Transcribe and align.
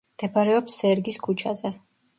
მდებარეობს 0.15 0.79
სერგის 0.81 1.23
ქუჩაზე. 1.29 1.77